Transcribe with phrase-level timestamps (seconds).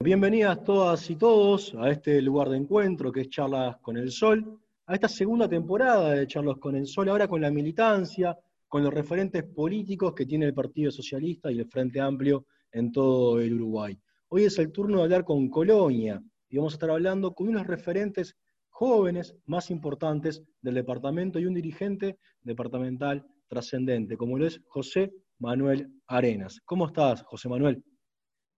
[0.00, 4.60] Bienvenidas todas y todos a este lugar de encuentro que es Charlas con el Sol,
[4.86, 8.38] a esta segunda temporada de Charlas con el Sol, ahora con la militancia,
[8.68, 13.40] con los referentes políticos que tiene el Partido Socialista y el Frente Amplio en todo
[13.40, 13.98] el Uruguay.
[14.28, 17.66] Hoy es el turno de hablar con Colonia y vamos a estar hablando con unos
[17.66, 18.36] referentes
[18.68, 25.90] jóvenes más importantes del departamento y un dirigente departamental trascendente, como lo es José Manuel
[26.06, 26.60] Arenas.
[26.64, 27.82] ¿Cómo estás, José Manuel?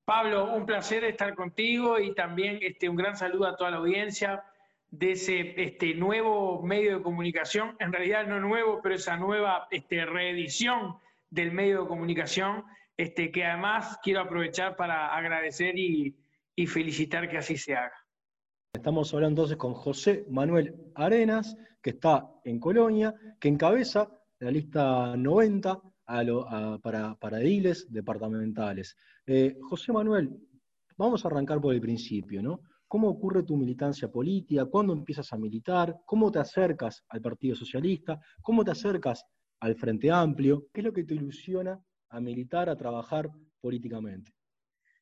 [0.05, 4.43] Pablo, un placer estar contigo y también este, un gran saludo a toda la audiencia
[4.91, 10.05] de ese este, nuevo medio de comunicación, en realidad no nuevo, pero esa nueva este,
[10.05, 10.96] reedición
[11.31, 12.64] del medio de comunicación,
[12.96, 16.17] este, que además quiero aprovechar para agradecer y,
[16.57, 17.94] y felicitar que así se haga.
[18.72, 24.11] Estamos hablando entonces con José Manuel Arenas, que está en Colonia, que encabeza
[24.41, 25.80] la lista 90
[26.82, 28.96] para, para ediles departamentales.
[29.27, 30.31] Eh, José Manuel,
[30.96, 32.61] vamos a arrancar por el principio, ¿no?
[32.89, 34.67] ¿Cómo ocurre tu militancia política?
[34.67, 35.97] ¿Cuándo empiezas a militar?
[36.05, 38.19] ¿Cómo te acercas al Partido Socialista?
[38.42, 39.25] ¿Cómo te acercas
[39.61, 40.67] al Frente Amplio?
[40.72, 43.30] ¿Qué es lo que te ilusiona a militar, a trabajar
[43.61, 44.33] políticamente?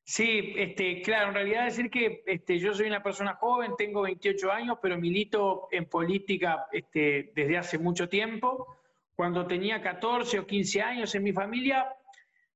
[0.04, 4.52] Sí, este, claro, en realidad decir que este, yo soy una persona joven, tengo 28
[4.52, 8.77] años, pero milito en política este, desde hace mucho tiempo
[9.18, 11.92] cuando tenía 14 o 15 años en mi familia,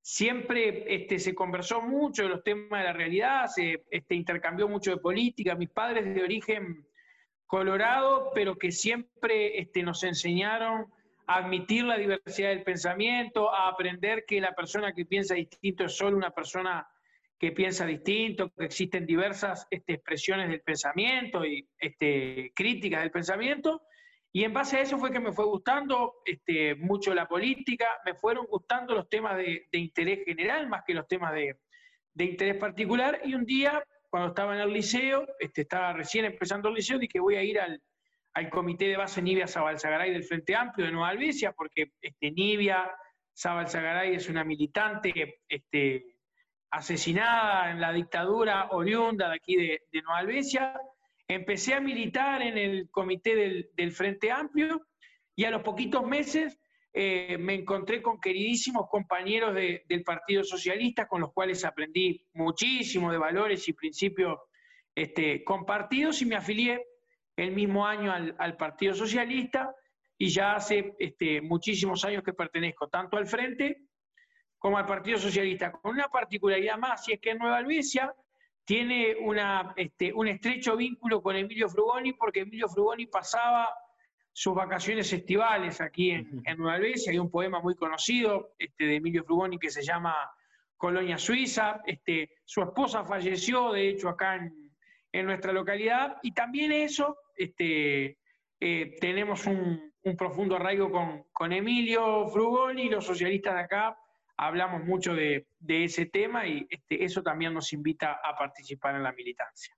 [0.00, 4.92] siempre este, se conversó mucho de los temas de la realidad, se este, intercambió mucho
[4.92, 5.56] de política.
[5.56, 6.86] Mis padres de origen
[7.48, 10.86] colorado, pero que siempre este, nos enseñaron
[11.27, 15.97] a admitir la diversidad del pensamiento, a aprender que la persona que piensa distinto es
[15.97, 16.86] solo una persona
[17.41, 23.82] que piensa distinto, que existen diversas este, expresiones del pensamiento y este, críticas del pensamiento,
[24.34, 28.14] y en base a eso fue que me fue gustando este, mucho la política, me
[28.14, 31.58] fueron gustando los temas de, interés general más que los temas de,
[32.16, 33.20] interés particular.
[33.25, 37.20] Y un día, cuando estaba en el liceo, este, estaba recién empezando el liceo, dije
[37.20, 37.80] voy a ir al,
[38.50, 42.91] comité de base Nibia Zabalzagaray del Frente Amplio de Nueva Albesia, porque este, Nibia
[43.38, 46.16] Zabalzagaray es una militante este,
[46.70, 50.81] asesinada en la dictadura oriunda de aquí de, de Nueva Albesia
[51.34, 53.34] Empecé a militar en el comité
[53.75, 54.87] del, Frente Amplio
[55.34, 56.59] y a los poquitos meses
[56.93, 63.16] eh, me encontré con queridísimos compañeros del Partido Socialista con los cuales aprendí muchísimo de
[63.16, 64.38] valores y principios
[64.94, 66.84] este, compartidos y me afilié
[67.37, 69.75] el mismo año al, Partido Socialista
[70.19, 73.84] y ya hace este, muchísimos años que pertenezco tanto al Frente
[74.59, 78.14] como al Partido Socialista, con una particularidad más, y es que en Nueva Albesia
[78.65, 83.69] tiene una, este, un estrecho vínculo con Emilio Frugoni, porque Emilio Frugoni pasaba
[84.33, 87.12] sus vacaciones estivales aquí en, Nueva Albesia.
[87.12, 90.15] Hay un poema muy conocido este, de Emilio Frugoni que se llama
[90.77, 91.83] Colonia Suiza.
[91.84, 96.17] Este, su esposa falleció, de hecho, acá en, nuestra localidad.
[96.23, 98.19] Y también eso, este,
[98.61, 103.97] eh, tenemos un, profundo arraigo con, con Emilio Frugoni, los socialistas de acá
[104.47, 109.12] hablamos mucho de, ese tema y este, eso también nos invita a participar en la
[109.12, 109.76] militancia.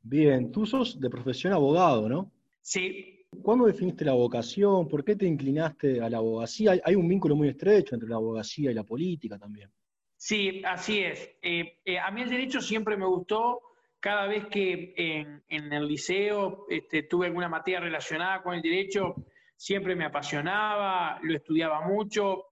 [0.00, 2.32] Bien, tú sos de profesión abogado, ¿no?
[2.60, 3.26] Sí.
[3.42, 4.88] ¿Cuándo definiste la vocación?
[4.88, 6.74] ¿Por qué te inclinaste a la abogacía?
[6.84, 9.70] Hay, un vínculo muy estrecho entre la abogacía y la política también.
[10.16, 11.36] Sí, así es.
[11.42, 13.60] Eh, eh, a mí el derecho siempre me gustó.
[14.00, 19.16] Cada vez que en, el liceo este, tuve alguna materia relacionada con el derecho,
[19.56, 22.44] siempre me apasionaba, lo estudiaba mucho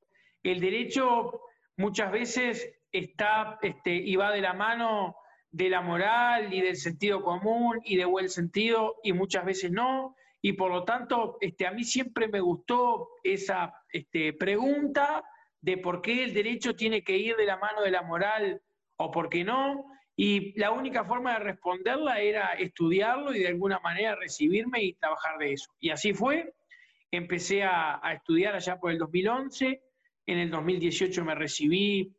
[0.44, 1.41] el derecho
[1.77, 5.16] muchas veces está este, y va de la mano
[5.50, 10.16] de la moral y del sentido común y de buen sentido y muchas veces no.
[10.43, 15.25] Y por lo tanto, este, a mí siempre me gustó esa este, pregunta
[15.60, 18.60] de por qué el derecho tiene que ir de la mano de la moral
[18.97, 19.87] o por qué no.
[20.16, 25.38] Y la única forma de responderla era estudiarlo y de alguna manera recibirme y trabajar
[25.38, 25.72] de eso.
[25.81, 26.53] Y así fue.
[27.10, 29.84] Empecé a, a estudiar allá por el 2011
[30.26, 32.14] en el 2018 me recibí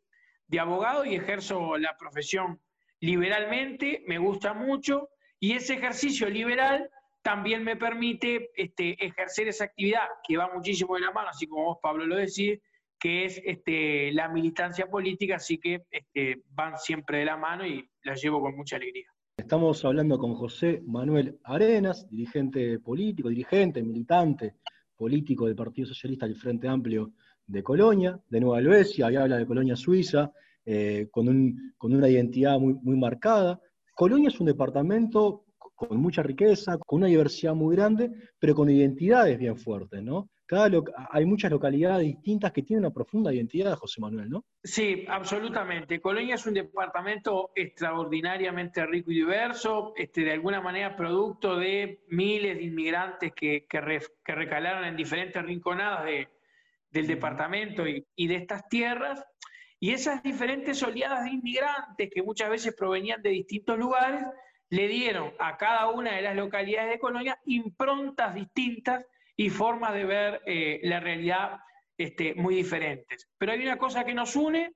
[0.48, 2.60] de abogado y ejerzo la profesión
[3.00, 5.08] liberalmente, me gusta mucho
[5.38, 6.90] y ese ejercicio liberal
[7.22, 11.64] también me permite este, ejercer esa actividad que va muchísimo de la mano, así como
[11.64, 12.60] vos, Pablo, lo decís,
[13.00, 17.84] que es este, la militancia política, así que este, van siempre de la mano y
[18.04, 19.06] la llevo con mucha alegría.
[19.36, 24.54] Estamos hablando con José Manuel Arenas, dirigente político, dirigente, militante
[24.96, 27.12] político del Partido Socialista del Frente Amplio
[27.46, 30.32] de Colonia, de Nueva Helvecia, y habla de Colonia Suiza,
[30.64, 31.28] eh, con,
[31.80, 33.60] una identidad muy, muy marcada.
[33.94, 39.38] Colonia es un departamento con mucha riqueza, con una diversidad muy grande, pero con identidades
[39.38, 40.30] bien fuertes, ¿no?
[40.46, 40.70] cada
[41.10, 44.44] hay muchas localidades distintas que tienen una profunda identidad, José Manuel, ¿no?
[44.62, 46.00] Sí, absolutamente.
[46.00, 52.56] Colonia es un departamento extraordinariamente rico y diverso, este, de alguna manera producto de miles
[52.56, 53.80] de inmigrantes que, que,
[54.34, 56.04] recalaron en diferentes rinconadas
[56.90, 59.24] del departamento y, de estas tierras.
[59.78, 64.24] Y esas diferentes oleadas de inmigrantes que muchas veces provenían de distintos lugares,
[64.70, 69.04] le dieron a cada una de las localidades de Colonia improntas distintas
[69.36, 71.60] y formas de ver eh, la realidad
[71.98, 73.28] este, muy diferentes.
[73.38, 74.72] Pero hay una cosa que nos une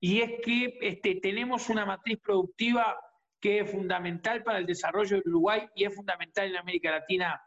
[0.00, 2.96] y es que este, tenemos una matriz productiva
[3.40, 7.42] que es fundamental para el desarrollo de Uruguay y es fundamental en América Latina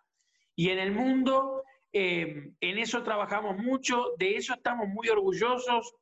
[0.55, 1.63] y en el mundo.
[1.97, 5.95] Eh, en eso trabajamos mucho, de eso estamos muy orgullosos,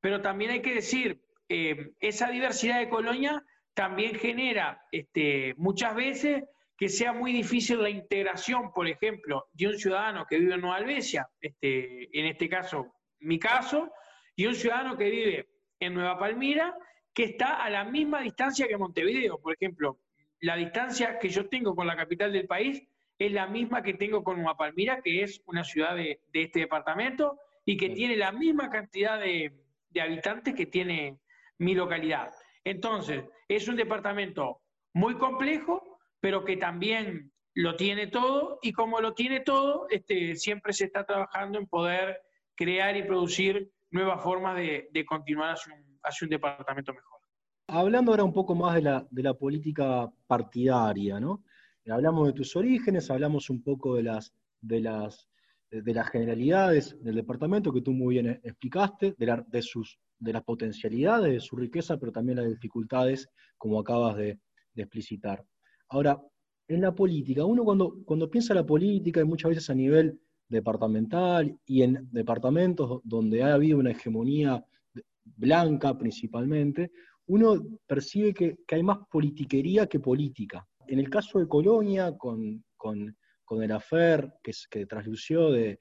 [0.00, 3.44] pero también hay que decir, eh, esa diversidad de colonia
[3.74, 6.44] también genera este, muchas veces
[6.78, 10.76] que sea muy difícil la integración, por ejemplo, de un ciudadano que vive en Nueva
[10.76, 13.92] Albesia, este, en este caso, mi caso,
[14.36, 15.48] y un ciudadano que vive
[15.80, 16.74] en Nueva Palmira,
[17.12, 19.38] que está a la misma distancia que Montevideo.
[19.38, 19.98] Por ejemplo,
[20.40, 22.82] la distancia que yo tengo con la capital del país
[23.18, 27.76] es la misma que tengo con Palmira, que es una ciudad de, este departamento y
[27.76, 29.52] que tiene la misma cantidad de,
[29.90, 31.18] de habitantes que tiene
[31.58, 32.30] mi localidad.
[32.64, 34.60] Entonces, es un departamento
[34.92, 40.74] muy complejo, pero que también lo tiene todo y como lo tiene todo, este, siempre
[40.74, 42.20] se está trabajando en poder
[42.54, 47.20] crear y producir nuevas formas de, continuar hacia un, departamento mejor.
[47.68, 51.42] Hablando ahora un poco más de la, de la política partidaria, ¿no?
[51.88, 55.28] Hablamos de tus orígenes, hablamos un poco de las, de las,
[55.70, 61.56] de las generalidades del departamento que tú muy bien explicaste, de, las potencialidades, de su
[61.56, 64.38] riqueza, pero también las dificultades, como acabas de,
[64.74, 65.44] de explicitar.
[65.88, 66.20] Ahora,
[66.68, 71.58] en la política, uno cuando, cuando piensa la política, y muchas veces a nivel departamental
[71.66, 74.64] y en departamentos donde ha habido una hegemonía
[75.24, 76.92] blanca principalmente,
[77.26, 80.66] uno percibe que, hay más politiquería que política.
[80.88, 82.64] En el caso de Colonia, con,
[83.62, 85.78] el afer que, que traslució de,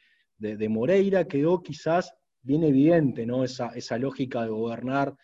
[0.70, 3.44] Moreira, quedó quizás bien evidente ¿no?
[3.44, 5.16] esa, esa lógica de gobernar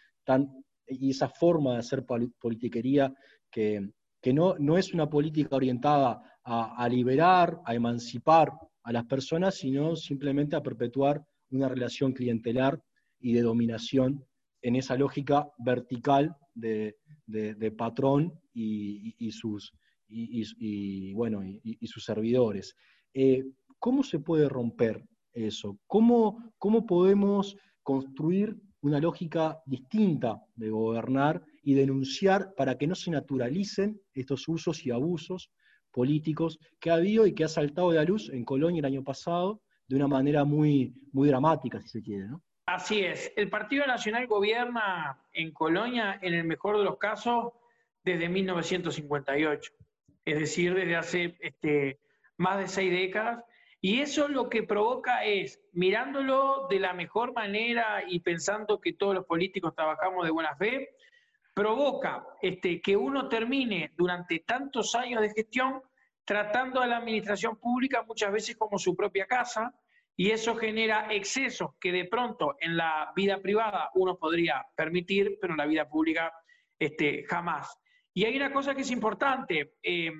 [0.87, 3.13] y esa forma de hacer politiquería
[3.49, 3.91] que,
[4.21, 8.51] que no, no es una política orientada a, liberar, a emancipar
[8.83, 12.81] a las personas, sino simplemente a perpetuar una relación clientelar
[13.19, 14.25] y de dominación
[14.61, 16.95] en esa lógica vertical de,
[17.77, 19.73] patrón y, sus,
[20.07, 22.75] y, bueno, y, sus servidores.
[23.13, 23.43] Eh,
[23.79, 25.03] ¿Cómo se puede romper
[25.33, 25.79] eso?
[25.87, 33.11] ¿Cómo, ¿Cómo podemos construir una lógica distinta de gobernar y denunciar para que no se
[33.11, 35.51] naturalicen estos usos y abusos
[35.91, 39.03] políticos que ha habido y que ha saltado de la luz en Colonia el año
[39.03, 42.27] pasado de una manera muy, muy dramática, si se quiere.
[42.27, 42.41] ¿no?
[42.65, 43.31] Así es.
[43.35, 47.51] El Partido Nacional gobierna en Colonia, en el mejor de los casos,
[48.03, 49.73] desde 1958.
[50.25, 51.99] Es decir, desde hace este,
[52.37, 53.43] más de seis décadas.
[53.79, 59.15] Y eso lo que provoca es, mirándolo de la mejor manera y pensando que todos
[59.15, 60.89] los políticos trabajamos de buena fe,
[61.53, 65.81] provoca este, que uno termine durante tantos años de gestión
[66.25, 69.73] tratando a la administración pública muchas veces como su propia casa
[70.15, 75.53] y eso genera excesos que de pronto en la vida privada uno podría permitir, pero
[75.53, 76.31] en la vida pública
[76.77, 77.75] este, jamás.
[78.13, 79.75] Y hay una cosa que es importante.
[79.81, 80.13] Em,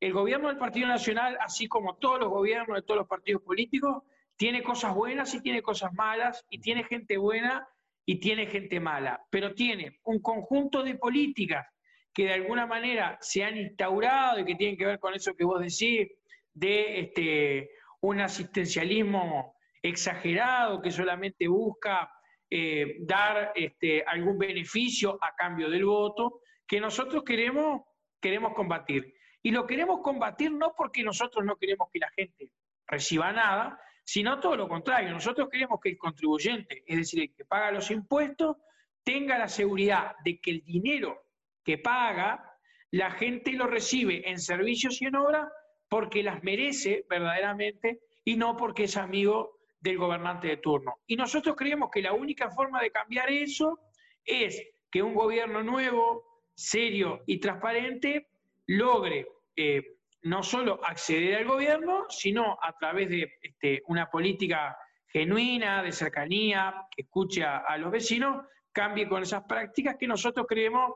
[0.00, 4.02] el gobierno del Partido Nacional, así como todos los gobiernos de todos los partidos políticos,
[4.36, 7.68] tiene cosas buenas y tiene cosas malas y tiene gente buena
[8.04, 11.66] y tiene gente mala, pero tiene un conjunto de políticas
[12.12, 15.44] que de alguna manera se han instaurado y que tienen que ver con eso que
[15.44, 16.08] vos decís,
[16.52, 22.10] de este, un asistencialismo exagerado que solamente busca
[22.50, 27.82] eh, dar este, algún beneficio a cambio del voto, que nosotros queremos,
[28.20, 29.14] queremos combatir.
[29.42, 32.50] Y lo queremos combatir no porque nosotros no queremos que la gente
[32.86, 35.10] reciba nada, sino todo lo contrario.
[35.10, 38.56] Nosotros queremos que el contribuyente, es decir, el que paga los impuestos,
[39.04, 41.26] tenga la seguridad de que el dinero
[41.64, 42.52] que paga,
[42.90, 45.48] la gente lo recibe en servicios y en obras
[45.88, 51.00] porque las merece verdaderamente y no porque es amigo del gobernante de turno.
[51.06, 53.80] Y nosotros creemos que la única forma de cambiar eso
[54.24, 58.28] es que un gobierno nuevo, serio y transparente
[58.66, 64.76] logre eh, no solo acceder al gobierno, sino a través de este, una política
[65.08, 70.92] genuina, de cercanía, que escuche a, los vecinos, cambie con esas prácticas que nosotros creemos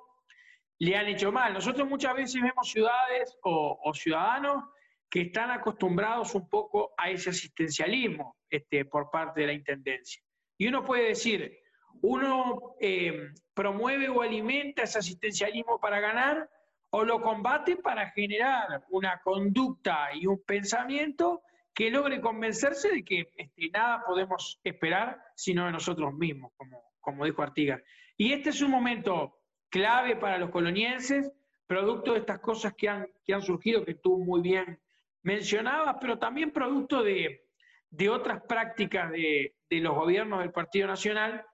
[0.79, 1.53] le han hecho mal.
[1.53, 4.65] Nosotros muchas veces vemos ciudades o, ciudadanos
[5.11, 10.23] que están acostumbrados un poco a ese asistencialismo este, por parte de la Intendencia.
[10.59, 11.59] Y uno puede decir,
[12.03, 16.49] uno eh, promueve o alimenta ese asistencialismo para ganar
[16.91, 21.43] o lo combate para generar una conducta y un pensamiento
[21.75, 27.25] que logre convencerse de que este, nada podemos esperar sino de nosotros mismos, como, como
[27.25, 27.83] dijo Artigas.
[28.17, 31.31] Y este es un momento clave para los colonienses,
[31.67, 34.81] producto de estas cosas que han, que han surgido, que tú muy bien
[35.23, 37.47] mencionabas, pero también producto de,
[37.91, 41.45] de otras prácticas de, de, los gobiernos del Partido Nacional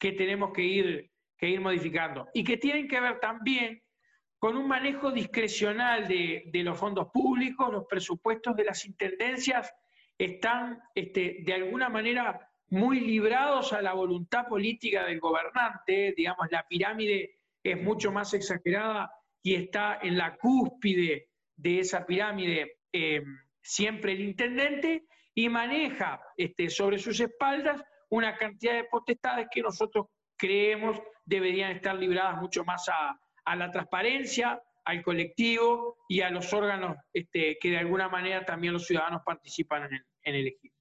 [0.00, 2.28] que tenemos que ir, que ir modificando.
[2.34, 3.80] Y que tienen que ver también
[4.38, 9.72] con un manejo discrecional de, de los fondos públicos, los presupuestos de las intendencias
[10.18, 16.66] están este, de alguna manera muy librados a la voluntad política del gobernante, digamos, la
[16.66, 19.10] pirámide es mucho más exagerada
[19.42, 23.22] y está en la cúspide de esa pirámide eh,
[23.60, 25.04] siempre el intendente
[25.34, 31.96] y maneja este, sobre sus espaldas una cantidad de potestades que nosotros creemos deberían estar
[31.96, 33.18] libradas mucho más a,
[33.56, 38.86] la transparencia, al colectivo y a los órganos este, que de alguna manera también los
[38.86, 40.72] ciudadanos participan en, en elegir.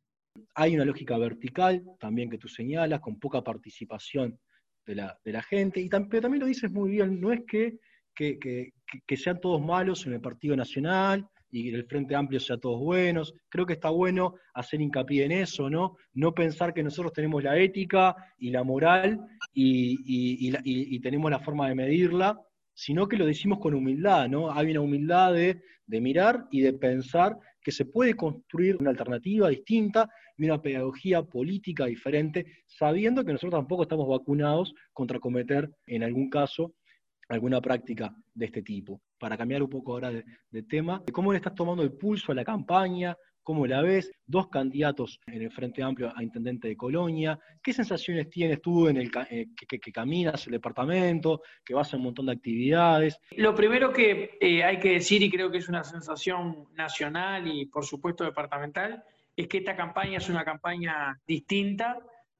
[0.55, 4.39] Hay una lógica vertical también que tú señalas, con poca participación
[4.85, 7.77] de la, gente, y pero también lo dices muy bien, no es que,
[8.15, 13.33] que, sean todos malos en el Partido Nacional y el Frente Amplio sea todos buenos,
[13.49, 15.97] creo que está bueno hacer hincapié en eso, ¿no?
[16.13, 19.19] No pensar que nosotros tenemos la ética y la moral
[19.53, 22.39] y, tenemos la forma de medirla,
[22.73, 24.51] sino que lo decimos con humildad, ¿no?
[24.51, 29.49] Hay una humildad de, de mirar y de pensar que se puede construir una alternativa
[29.49, 36.03] distinta y una pedagogía política diferente, sabiendo que nosotros tampoco estamos vacunados contra cometer, en
[36.03, 36.73] algún caso,
[37.29, 39.01] alguna práctica de este tipo.
[39.17, 42.35] Para cambiar un poco ahora de, de tema, ¿cómo le estás tomando el pulso a
[42.35, 43.15] la campaña?
[43.49, 44.11] ¿Cómo la ves?
[44.27, 47.39] Dos candidatos en el Frente Amplio a Intendente de Colonia.
[47.63, 52.03] ¿Qué sensaciones tienes tú en el eh, que, caminas el departamento, que vas a un
[52.03, 53.19] montón de actividades?
[53.31, 57.65] Lo primero que eh, hay que decir, y creo que es una sensación nacional y
[57.65, 59.03] por supuesto departamental,
[59.35, 61.97] es que esta campaña es una campaña distinta,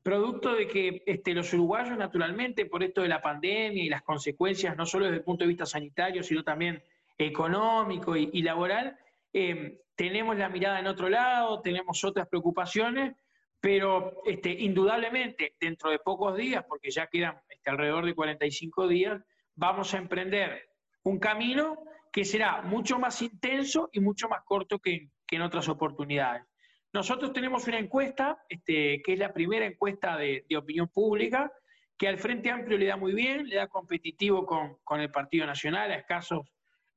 [0.10, 4.76] producto de que este, los uruguayos naturalmente, por esto de la pandemia y las consecuencias,
[4.76, 6.82] no solo desde el punto de vista sanitario, sino también
[7.16, 8.98] económico y, laboral,
[9.32, 13.16] eh, tenemos la mirada en otro lado, tenemos otras preocupaciones,
[13.60, 19.22] pero este, indudablemente dentro de pocos días, porque ya quedan este, alrededor de 45 días,
[19.54, 20.70] vamos a emprender
[21.04, 26.42] un camino que será mucho más intenso y mucho más corto que, en otras oportunidades.
[26.92, 31.52] Nosotros tenemos una encuesta, este, que es la primera encuesta de, opinión pública,
[31.98, 35.46] que al Frente Amplio le da muy bien, le da competitivo con, con el Partido
[35.46, 36.48] Nacional a escasos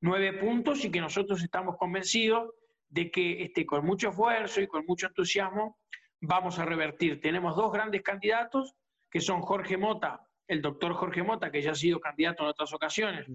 [0.00, 2.50] nueve puntos y que nosotros estamos convencidos
[2.88, 5.78] de que este, con mucho esfuerzo y con mucho entusiasmo
[6.20, 7.20] vamos a revertir.
[7.20, 8.74] Tenemos dos grandes candidatos,
[9.10, 12.72] que son Jorge Mota, el doctor Jorge Mota, que ya ha sido candidato en otras
[12.72, 13.26] ocasiones,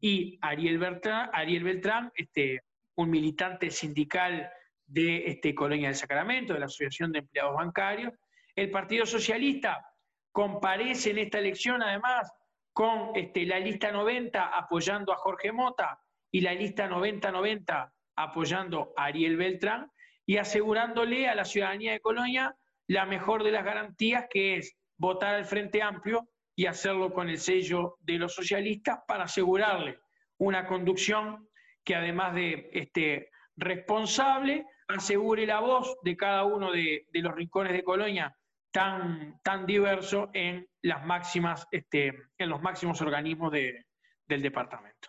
[0.00, 2.62] y Ariel Beltrán, Ariel Beltrán este,
[2.96, 4.50] un militante sindical
[4.88, 8.12] de este, Colonia del Sacramento, de la Asociación de Empleados Bancarios.
[8.56, 9.86] El Partido Socialista
[10.32, 12.32] comparece en esta elección, además,
[12.72, 19.04] con este, la lista 90 apoyando a Jorge Mota y la lista 90-90 apoyando a
[19.04, 19.90] Ariel Beltrán
[20.26, 25.34] y asegurándole a la ciudadanía de Colonia la mejor de las garantías, que es votar
[25.34, 29.98] al Frente Amplio y hacerlo con el sello de los socialistas para asegurarle
[30.38, 31.48] una conducción
[31.84, 37.84] que además de este, responsable, asegure la voz de cada uno de, los rincones de
[37.84, 38.34] Colonia
[38.70, 45.08] tan, tan diverso en, las máximas, este, en los máximos organismos del departamento.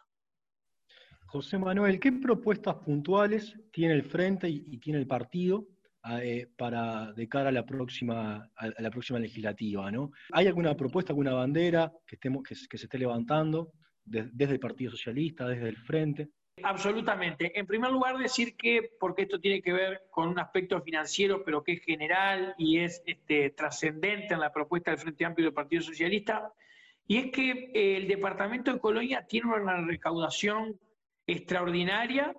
[1.26, 5.68] José Manuel, ¿qué propuestas puntuales tiene el Frente y, tiene el partido
[6.22, 9.92] eh, para de cara a la próxima, a la próxima legislativa?
[9.92, 10.12] ¿no?
[10.32, 15.48] ¿Hay alguna propuesta, alguna bandera que, estemos, que, se esté levantando desde el Partido Socialista,
[15.48, 16.30] desde el Frente?
[16.64, 17.58] Absolutamente.
[17.58, 21.64] En primer lugar, decir que, porque esto tiene que ver con un aspecto financiero, pero
[21.64, 25.82] que es general y es este, trascendente en la propuesta del Frente Amplio del Partido
[25.82, 26.54] Socialista,
[27.08, 30.80] y es que eh, el Departamento de Colonia tiene una recaudación
[31.26, 32.36] extraordinaria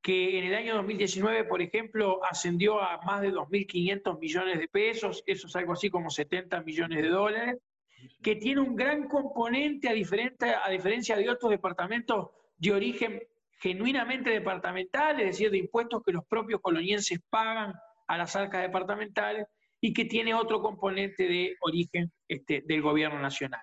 [0.00, 5.22] que en el año 2019, por ejemplo, ascendió a más de 2.500 millones de pesos,
[5.26, 7.58] eso es algo así como 70 millones de dólares,
[8.20, 9.92] que tiene un gran componente a,
[10.66, 13.22] a diferencia de otros departamentos de origen
[13.62, 17.72] genuinamente departamental, es decir, de impuestos que los propios colonienses pagan
[18.08, 19.46] a las arcas departamentales
[19.80, 23.62] y que tiene otro componente de origen este, del gobierno nacional.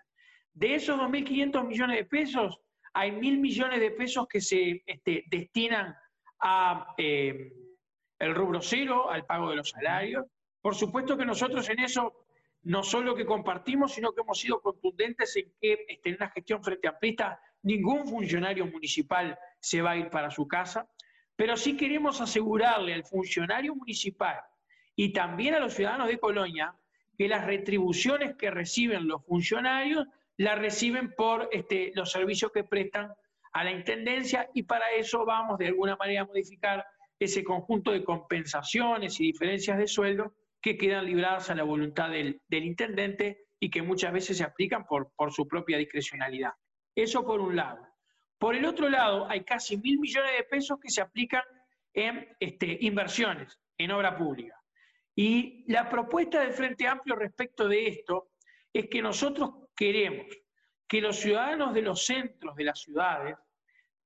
[0.54, 2.60] De esos 2.500 millones de pesos,
[2.94, 5.94] hay mil millones de pesos que se este, destinan
[6.40, 7.52] a eh,
[8.20, 10.26] el rubro cero, al pago de los salarios.
[10.62, 12.26] Por supuesto que nosotros en eso
[12.64, 16.64] no solo que compartimos, sino que hemos sido contundentes en que este, en una gestión
[16.64, 20.88] frente amplista ningún funcionario municipal se va a ir para su casa,
[21.36, 24.40] pero sí queremos asegurarle al funcionario municipal
[24.96, 26.76] y también a los ciudadanos de Colonia
[27.18, 30.06] que las retribuciones que reciben los funcionarios
[30.38, 33.14] las reciben por este, los servicios que prestan
[33.52, 36.86] a la Intendencia y para eso vamos de alguna manera a modificar
[37.20, 42.42] ese conjunto de compensaciones y diferencias de sueldo que quedan libradas a la voluntad del,
[42.50, 46.54] intendente y que muchas veces se aplican por, por su propia discrecionalidad.
[46.96, 47.88] Eso por un lado.
[48.38, 51.44] Por el otro lado, hay casi mil millones de pesos que se aplican
[51.94, 54.56] en este, inversiones, en obra pública.
[55.16, 58.30] Y la propuesta del Frente Amplio respecto de esto
[58.72, 60.28] es que nosotros queremos
[60.88, 63.36] que los ciudadanos de los centros de las ciudades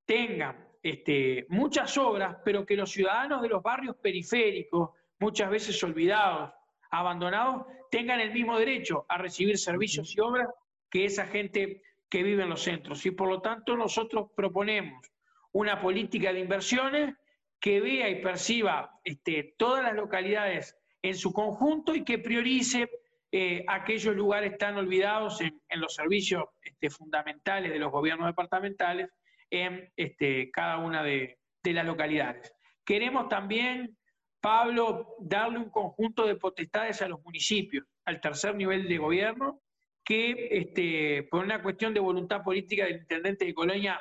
[0.05, 6.51] tengan este, muchas obras, pero que los ciudadanos de los barrios periféricos, muchas veces olvidados,
[6.91, 10.49] abandonados, tengan el mismo derecho a recibir servicios y obras
[10.89, 11.81] que esa gente
[12.13, 13.03] que vive en los centros.
[13.07, 15.11] Y por lo tanto nosotros proponemos
[15.51, 17.15] una política de inversiones
[17.59, 22.87] que vea y perciba este, todas las localidades en su conjunto y que priorice
[23.31, 29.09] eh, aquellos lugares tan olvidados en, los servicios este, fundamentales de los gobiernos departamentales
[29.49, 32.53] en este, cada una de, de las localidades.
[32.85, 33.97] Queremos también
[34.39, 39.62] Pablo, darle un conjunto de potestades a los municipios, al tercer nivel de gobierno,
[40.03, 43.99] que este, por una cuestión de voluntad política del intendente de Colonia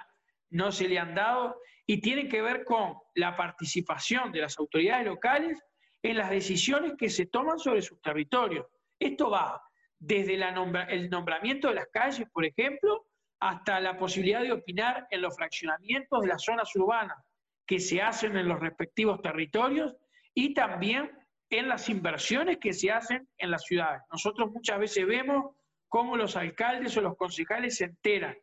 [0.51, 5.07] no se le han dado y tienen que ver con la participación de las autoridades
[5.07, 5.59] locales
[6.03, 8.67] en las decisiones que se toman sobre sus territorios.
[8.99, 9.63] Esto va
[9.99, 13.07] desde el nombramiento de las calles, por ejemplo,
[13.39, 17.19] hasta la posibilidad de opinar en los fraccionamientos de las zonas urbanas
[17.67, 19.95] que se hacen en los respectivos territorios
[20.35, 21.11] y también
[21.51, 24.03] en las inversiones que se hacen en las ciudades.
[24.11, 25.55] Nosotros muchas veces vemos
[25.93, 28.35] cómo los alcaldes o los concejales se enteran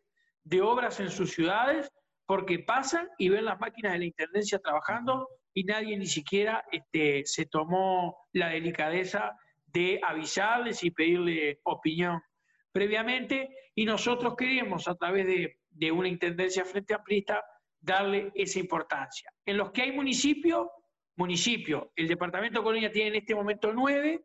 [0.44, 1.92] de obras en sus ciudades
[2.28, 7.24] porque pasan y ven las máquinas de la Intendencia trabajando y nadie ni siquiera este,
[7.26, 9.36] se tomó la delicadeza
[9.66, 12.22] de avisarles y pedirle opinión
[12.72, 17.44] previamente y nosotros queremos a través de, de una Intendencia frente amplista
[17.80, 19.34] darle esa importancia.
[19.44, 20.68] En los que hay municipios
[21.20, 21.92] municipio.
[21.96, 24.24] El departamento de Colonia tiene en este momento nueve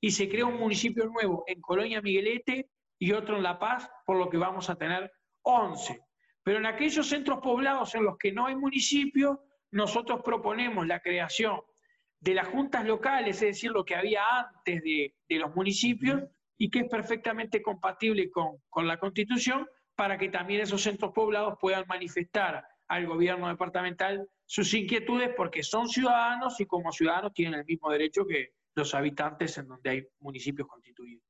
[0.00, 4.18] y se crea un municipio nuevo en Colonia Miguelete y otro en La Paz, por
[4.18, 5.10] lo que vamos a tener
[5.42, 6.00] once.
[6.42, 11.60] Pero en aquellos centros poblados en los que no hay municipio, nosotros proponemos la creación
[12.20, 16.22] de las juntas locales, es decir, lo que había antes de, los municipios
[16.56, 21.58] y que es perfectamente compatible con, con la Constitución para que también esos centros poblados
[21.60, 27.66] puedan manifestar al gobierno departamental sus inquietudes porque son ciudadanos y como ciudadanos tienen el
[27.66, 31.24] mismo derecho que los habitantes en donde hay municipios constituidos.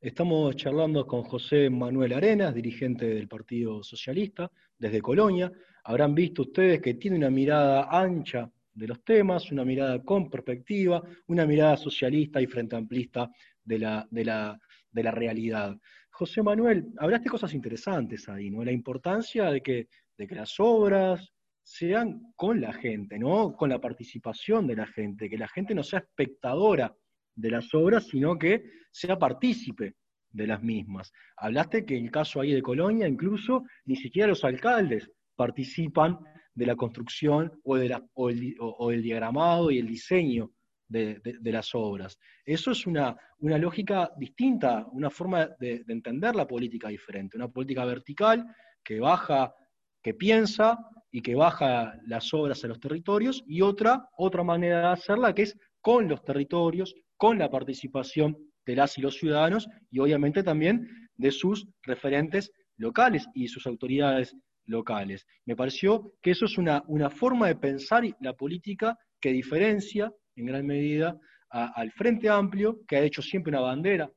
[0.00, 5.52] Estamos charlando con José Manuel Arenas, dirigente del Partido Socialista, desde Colonia.
[5.84, 11.00] Habrán visto ustedes que tiene una mirada ancha de los temas, una mirada con perspectiva,
[11.28, 13.30] una mirada socialista y frente amplista
[13.62, 14.58] de la, de la,
[14.90, 15.76] de la realidad.
[16.10, 18.64] José Manuel, hablaste cosas interesantes ahí, ¿no?
[18.64, 23.54] La importancia de que, de que las obras, sean con la gente, ¿no?
[23.56, 26.94] Con la participación de la gente, que la gente no sea espectadora
[27.34, 29.94] de las obras, sino que sea partícipe
[30.30, 31.12] de las mismas.
[31.36, 36.18] Hablaste que en el caso ahí de Colonia, incluso ni siquiera los alcaldes participan
[36.54, 40.50] de la construcción o, de diagramado y el diseño
[40.88, 42.18] de, las obras.
[42.44, 48.44] Eso es una, lógica distinta, una forma de entender la política diferente, una política vertical
[48.84, 49.54] que baja,
[50.02, 50.78] que piensa
[51.12, 55.42] y que baja las obras a los territorios, y otra, otra manera de hacerla que
[55.42, 60.88] es con los territorios, con la participación de las y los ciudadanos, y obviamente también
[61.14, 64.34] de sus referentes locales y sus autoridades
[64.66, 65.26] locales.
[65.44, 70.46] Me pareció que eso es una, una forma de pensar la política que diferencia en
[70.46, 71.16] gran medida
[71.50, 74.10] al Frente Amplio, que ha hecho siempre una bandera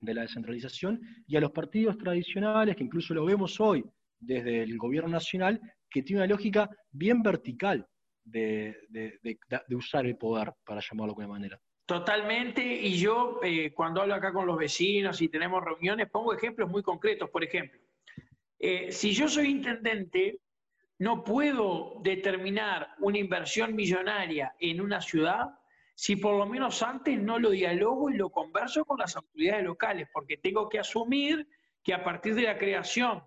[0.00, 3.84] de la descentralización, y a los partidos tradicionales, que incluso lo vemos hoy
[4.18, 5.60] desde el gobierno nacional,
[5.94, 7.86] que tiene una lógica bien vertical
[8.24, 8.74] de,
[9.70, 11.60] usar el poder, para llamarlo de alguna manera.
[11.86, 16.68] Totalmente, y yo eh, cuando hablo acá con los vecinos y tenemos reuniones, pongo ejemplos
[16.68, 17.30] muy concretos.
[17.30, 17.78] Por ejemplo,
[18.58, 20.40] eh, si yo soy intendente,
[20.98, 25.50] no puedo determinar una inversión millonaria en una ciudad
[25.94, 30.08] si por lo menos antes no lo dialogo y lo converso con las autoridades locales,
[30.12, 31.46] porque tengo que asumir
[31.84, 33.22] que a partir de la creación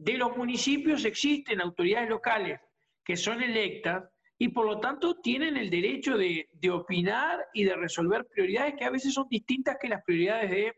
[0.00, 2.58] de los municipios existen autoridades locales
[3.04, 4.02] que son electas
[4.38, 8.86] y por lo tanto tienen el derecho de, de, opinar y de resolver prioridades que
[8.86, 10.74] a veces son distintas que las prioridades de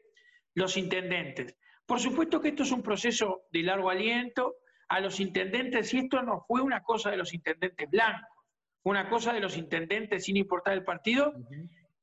[0.55, 1.55] los intendentes.
[1.87, 4.57] Por supuesto que esto es un proceso de largo aliento.
[4.89, 8.29] A los intendentes, y esto no fue una cosa de los intendentes blancos,
[8.83, 11.33] fue una cosa de los intendentes sin importar el partido,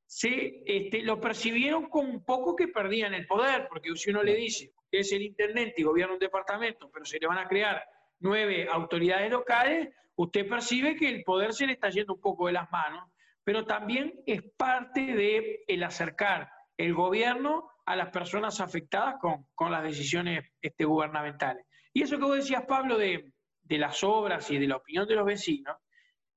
[0.07, 4.33] se este, lo percibieron como un poco que perdían el poder, porque si uno le
[4.33, 7.83] dice que es el intendente y gobierna un departamento, pero se le van a crear
[8.19, 12.53] nueve autoridades locales, usted percibe que el poder se le está yendo un poco de
[12.53, 13.09] las manos,
[13.43, 19.71] pero también es parte de el acercar el gobierno a las personas afectadas con, con
[19.71, 21.65] las decisiones este, gubernamentales.
[21.93, 25.15] Y eso que vos decías, Pablo, de, de las obras y de la opinión de
[25.15, 25.77] los vecinos,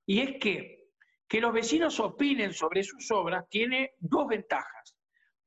[0.06, 0.82] y es que
[1.32, 4.94] que los vecinos opinen sobre sus obras tiene dos ventajas.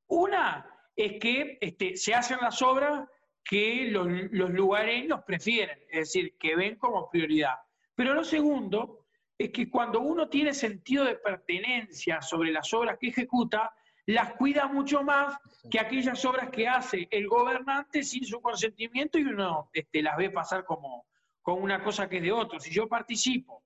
[0.07, 0.65] Una
[0.95, 3.07] es que este, se hacen las obras
[3.43, 7.55] que los, los lugareños prefieren, es decir, que ven como prioridad.
[7.93, 9.05] Pero lo segundo
[9.37, 13.73] es que cuando uno tiene sentido de pertenencia sobre las obras que ejecuta,
[14.07, 15.37] las cuida mucho más
[15.69, 20.29] que aquellas obras que hace el gobernante sin su consentimiento y uno este, las ve
[20.29, 21.05] pasar como,
[21.41, 22.59] como una cosa que es de otro.
[22.59, 23.63] Si yo participo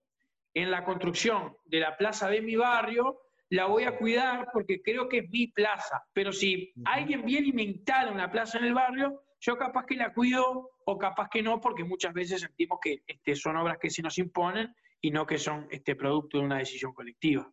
[0.53, 5.07] en la construcción de la plaza de mi barrio, la voy a cuidar porque creo
[5.09, 6.03] que es mi plaza.
[6.13, 9.95] Pero si alguien viene y me instala una plaza en el barrio, yo capaz que
[9.95, 13.89] la cuido o capaz que no, porque muchas veces sentimos que este, son obras que
[13.89, 17.51] se nos imponen y no que son este, producto de una decisión colectiva.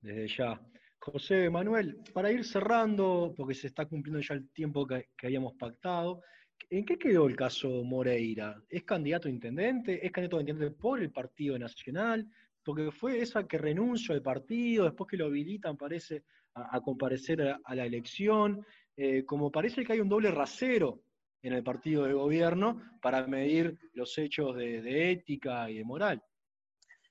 [0.00, 0.60] Desde ya.
[0.98, 6.22] José Manuel, para ir cerrando, porque se está cumpliendo ya el tiempo que habíamos pactado,
[6.70, 8.62] ¿En qué quedó el caso Moreira?
[8.68, 10.04] ¿Es candidato a intendente?
[10.04, 12.26] ¿Es candidato a intendente por el Partido Nacional?
[12.64, 17.74] Porque fue esa que renunció al partido, después que lo habilitan, parece, a, comparecer a,
[17.74, 18.64] la elección.
[18.96, 21.02] Eh, como parece que hay un doble rasero
[21.42, 26.22] en el partido de gobierno para medir los hechos de, ética y de moral.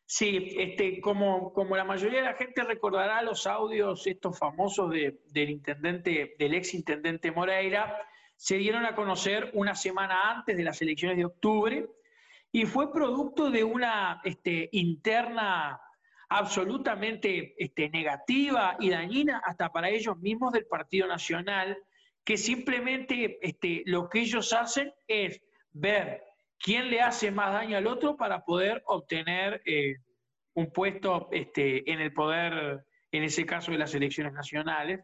[0.05, 5.49] Sí, este, como, como la mayoría de la gente recordará los audios estos famosos del
[5.49, 7.97] intendente, del ex intendente Moreira,
[8.35, 11.87] se dieron a conocer una semana antes de las elecciones de octubre
[12.51, 15.79] y fue producto de una este, interna
[16.29, 21.77] absolutamente este, negativa y dañina hasta para ellos mismos del Partido Nacional,
[22.23, 26.23] que simplemente este, lo que ellos hacen es ver
[26.59, 29.95] quién le hace más daño al otro para poder obtener eh,
[30.53, 35.01] un puesto en el poder, en ese caso de las elecciones nacionales.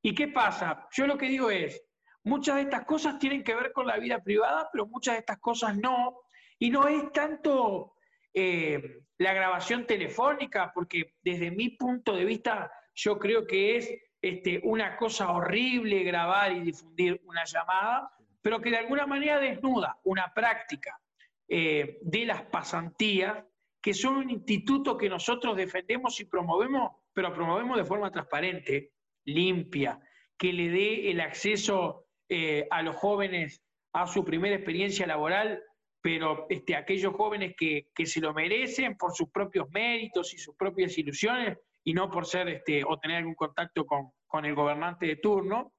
[0.00, 0.88] ¿Y qué pasa?
[0.92, 1.82] Yo lo que digo es,
[2.28, 5.38] Muchas de estas cosas tienen que ver con la vida privada, pero muchas de estas
[5.38, 6.20] cosas no.
[6.58, 7.94] Y no es tanto
[8.34, 14.60] eh, la grabación telefónica, porque desde mi punto de vista yo creo que es este,
[14.64, 18.10] una cosa horrible grabar y difundir una llamada,
[18.42, 21.00] pero que de alguna manera desnuda una práctica
[21.48, 23.44] eh, de las pasantías,
[23.80, 28.92] que son un instituto que nosotros defendemos y promovemos, pero promovemos de forma transparente,
[29.24, 30.00] limpia,
[30.36, 35.62] que le dé el acceso eh, a los jóvenes a su primera experiencia laboral,
[36.10, 40.96] pero este, aquellos jóvenes que, se lo merecen por sus propios méritos y sus propias
[40.96, 45.16] ilusiones y no por ser este, o tener algún contacto con, con el gobernante de
[45.16, 45.74] turno.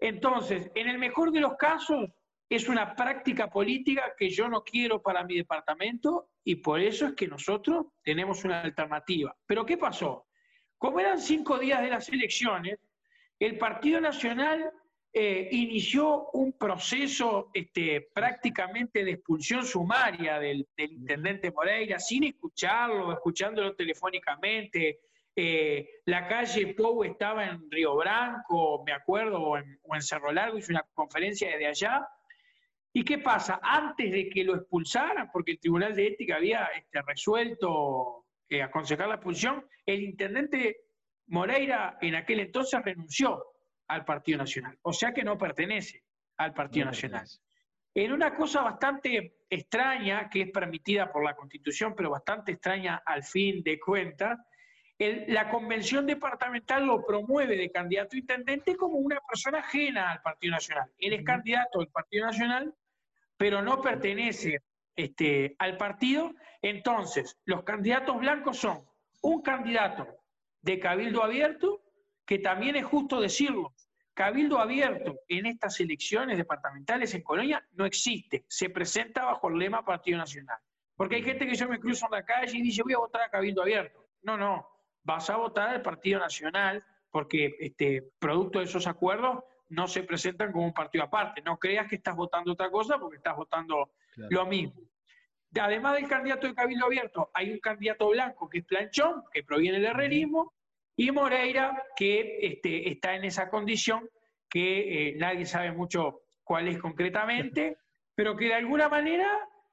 [0.00, 2.10] Entonces, en el mejor de los casos,
[2.48, 7.12] es una práctica política que yo no quiero para mi departamento y por eso es
[7.12, 9.36] que nosotros tenemos una alternativa.
[9.46, 10.26] Pero ¿qué pasó?
[10.76, 12.80] Como eran cinco días de las elecciones,
[13.38, 14.72] el Partido Nacional
[15.12, 23.74] eh, inició un proceso este, prácticamente de expulsión sumaria del, intendente Moreira, sin escucharlo, escuchándolo
[23.74, 25.00] telefónicamente.
[25.34, 30.72] Eh, la calle Pou estaba en Río Branco, me acuerdo, o en, Cerro Largo, hizo
[30.72, 32.08] una conferencia desde allá.
[32.92, 33.58] ¿Y qué pasa?
[33.62, 39.08] Antes de que lo expulsaran, porque el Tribunal de Ética había este, resuelto eh, aconsejar
[39.08, 40.82] la expulsión, el intendente
[41.26, 43.49] Moreira en aquel entonces renunció
[43.90, 44.78] al Partido Nacional.
[44.82, 46.04] O sea que no pertenece
[46.36, 47.26] al Partido Nacional.
[47.92, 53.24] En una cosa bastante extraña, que es permitida por la Constitución, pero bastante extraña al
[53.24, 54.38] fin de cuentas,
[54.98, 60.52] la convención departamental lo promueve de candidato a intendente como una persona ajena al Partido
[60.52, 60.92] Nacional.
[60.98, 62.74] Él es candidato al Partido Nacional,
[63.36, 64.60] pero no pertenece
[64.94, 66.32] este, al partido.
[66.62, 68.84] Entonces, los candidatos blancos son
[69.22, 70.06] un candidato
[70.62, 71.82] de cabildo abierto,
[72.30, 73.74] que también es justo decirlo,
[74.14, 78.44] Cabildo abierto en estas elecciones departamentales en Colonia no existe.
[78.46, 80.58] Se presenta bajo el lema Partido Nacional.
[80.94, 83.22] Porque hay gente que yo me cruzo en la calle y dice voy a votar
[83.22, 84.06] a Cabildo abierto.
[84.22, 84.64] No, no.
[85.02, 90.52] Vas a votar al Partido Nacional porque este, producto de esos acuerdos no se presentan
[90.52, 91.42] como un partido aparte.
[91.42, 94.80] No creas que estás votando otra cosa porque estás votando lo mismo.
[95.60, 99.78] además del candidato de Cabildo Abierto, hay un candidato blanco que es Planchón, que proviene
[99.80, 100.54] del herrerismo,
[101.00, 104.06] y Moreira, que este, está en esa condición
[104.50, 107.78] que eh, nadie sabe mucho cuál es concretamente,
[108.14, 109.26] pero que de alguna manera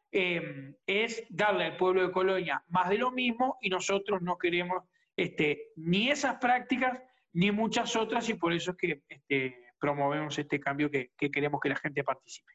[0.09, 4.85] em, es darle al pueblo de Colonia más de lo mismo y nosotros no queremos
[5.17, 6.97] este, ni esas prácticas
[7.33, 11.67] ni muchas otras y por eso es que este, promovemos este cambio que, queremos que
[11.67, 12.53] la gente participe.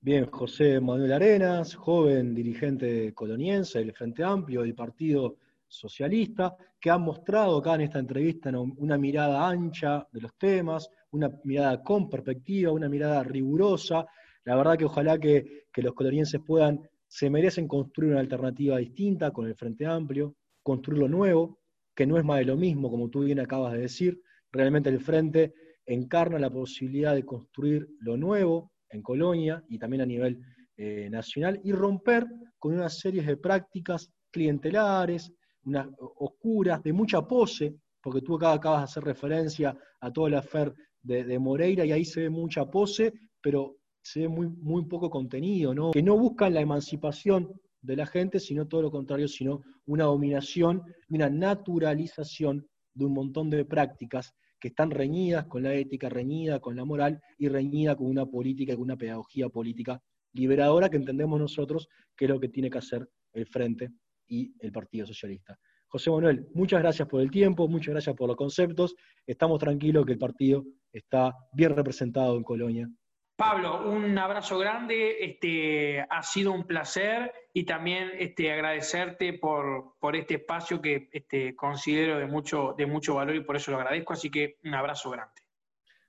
[0.00, 5.36] Bien, José Manuel Arenas, joven dirigente coloniense del Frente Amplio del Partido
[5.68, 11.30] Socialista, que ha mostrado acá en esta entrevista una mirada ancha de los temas, una
[11.44, 14.06] mirada con perspectiva, una mirada rigurosa.
[14.44, 19.30] La verdad que ojalá que, que los colonienses puedan, se merecen construir una alternativa distinta
[19.30, 21.58] con el Frente Amplio, construir lo nuevo,
[21.94, 24.20] que no es más de lo mismo, como tú bien acabas de decir.
[24.50, 25.54] Realmente el Frente
[25.86, 30.40] encarna la posibilidad de construir lo nuevo en Colonia y también a nivel
[30.76, 32.26] eh, nacional y romper
[32.58, 35.32] con una serie de prácticas clientelares,
[35.64, 40.38] unas oscuras, de mucha pose, porque tú acá acabas de hacer referencia a toda la
[40.38, 45.10] afer de, Moreira y ahí se ve mucha pose, pero se ve muy, muy poco
[45.10, 45.90] contenido, ¿no?
[45.92, 50.82] Que no buscan la emancipación de la gente, sino todo lo contrario, sino una dominación,
[51.10, 56.76] una naturalización de un montón de prácticas que están reñidas con la ética, reñida con
[56.76, 60.00] la moral y reñida con una política, con una pedagogía política
[60.32, 63.90] liberadora que entendemos nosotros que es lo que tiene que hacer el Frente
[64.26, 65.58] y el Partido Socialista.
[65.88, 68.96] José Manuel, muchas gracias por el tiempo, muchas gracias por los conceptos.
[69.26, 72.88] Estamos tranquilos que el partido está bien representado en Colonia
[73.36, 80.14] Pablo, un abrazo grande, este, ha sido un placer y también este, agradecerte por, por
[80.14, 84.12] este espacio que este, considero de mucho, de mucho valor y por eso lo agradezco,
[84.12, 85.34] así que un abrazo grande.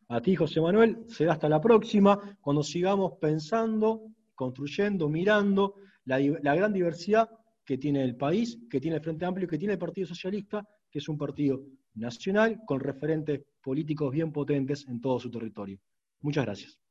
[0.08, 4.01] A ti, José Manuel, será hasta la próxima, cuando sigamos pensando,
[4.36, 7.28] construyendo, mirando la, la gran diversidad
[7.65, 10.99] que tiene el país, que tiene el Frente Amplio, que tiene el Partido Socialista, que
[10.99, 15.80] es un partido nacional con referentes políticos bien potentes en todo su territorio.
[16.21, 16.85] Muchas gracias.